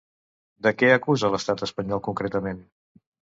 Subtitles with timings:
[0.67, 2.65] De què acusa l'estat espanyol concretament?